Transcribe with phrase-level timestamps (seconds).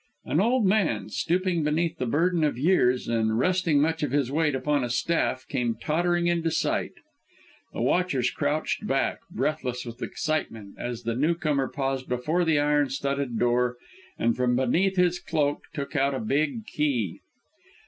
[0.25, 4.55] An old man stooping beneath the burden of years and resting much of his weight
[4.55, 6.93] upon a staff, came tottering into sight.
[7.73, 13.37] The watchers crouched back, breathless with excitement, as the newcomer paused before the iron studded
[13.37, 13.77] door,
[14.17, 17.19] and from beneath his cloak took out a big key.